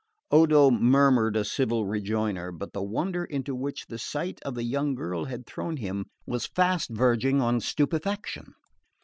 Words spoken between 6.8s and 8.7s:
verging on stupefaction.